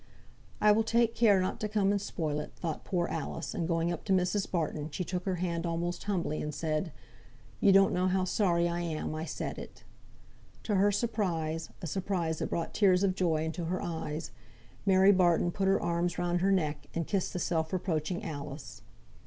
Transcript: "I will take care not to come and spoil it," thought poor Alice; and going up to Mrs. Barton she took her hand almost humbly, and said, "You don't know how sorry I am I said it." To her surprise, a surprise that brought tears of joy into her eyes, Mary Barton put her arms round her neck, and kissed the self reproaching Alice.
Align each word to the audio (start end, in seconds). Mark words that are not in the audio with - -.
"I 0.59 0.71
will 0.71 0.81
take 0.83 1.13
care 1.13 1.39
not 1.39 1.59
to 1.59 1.69
come 1.69 1.91
and 1.91 2.01
spoil 2.01 2.39
it," 2.39 2.53
thought 2.55 2.83
poor 2.83 3.07
Alice; 3.09 3.53
and 3.53 3.67
going 3.67 3.91
up 3.91 4.03
to 4.05 4.11
Mrs. 4.13 4.49
Barton 4.49 4.89
she 4.89 5.03
took 5.03 5.25
her 5.25 5.35
hand 5.35 5.63
almost 5.63 6.05
humbly, 6.05 6.41
and 6.41 6.55
said, 6.55 6.91
"You 7.59 7.71
don't 7.71 7.93
know 7.93 8.07
how 8.07 8.23
sorry 8.25 8.67
I 8.67 8.79
am 8.79 9.13
I 9.13 9.25
said 9.25 9.59
it." 9.59 9.83
To 10.63 10.73
her 10.73 10.91
surprise, 10.91 11.69
a 11.83 11.85
surprise 11.85 12.39
that 12.39 12.49
brought 12.49 12.73
tears 12.73 13.03
of 13.03 13.13
joy 13.13 13.43
into 13.45 13.65
her 13.65 13.79
eyes, 13.79 14.31
Mary 14.87 15.11
Barton 15.11 15.51
put 15.51 15.67
her 15.67 15.79
arms 15.79 16.17
round 16.17 16.41
her 16.41 16.51
neck, 16.51 16.87
and 16.95 17.05
kissed 17.05 17.31
the 17.33 17.37
self 17.37 17.71
reproaching 17.71 18.23
Alice. 18.23 18.81